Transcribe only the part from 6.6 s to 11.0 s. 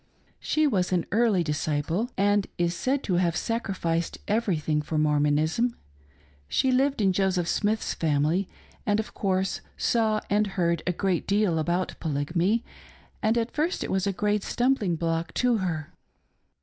Jjved in Joseph Smith's family, and, of course, saw and heard a